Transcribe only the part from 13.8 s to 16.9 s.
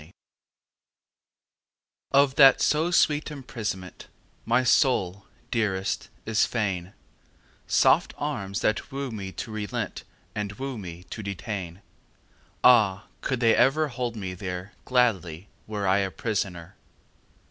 hold me there Gladly were I a prisoner!